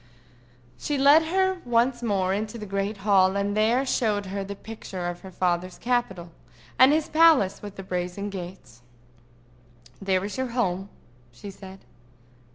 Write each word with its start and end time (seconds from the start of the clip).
She 0.79 0.97
led 0.97 1.25
her 1.25 1.61
once 1.63 2.01
more 2.01 2.33
into 2.33 2.57
the 2.57 2.65
great 2.65 2.97
hall, 3.05 3.35
and 3.35 3.55
there 3.55 3.85
showed 3.85 4.25
her 4.25 4.43
the 4.43 4.55
picture 4.55 5.05
of 5.07 5.19
her 5.21 5.29
father's 5.29 5.77
capital, 5.77 6.31
and 6.79 6.91
his 6.91 7.07
palace 7.07 7.61
with 7.61 7.75
the 7.75 7.83
brazen 7.83 8.31
gates. 8.31 8.81
"There 10.01 10.25
is 10.25 10.39
your 10.39 10.47
home," 10.57 10.89
she 11.31 11.51
said. 11.51 11.85